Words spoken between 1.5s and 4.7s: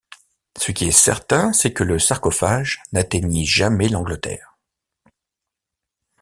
c'est que le sarcophage n'atteignit jamais l'Angleterre.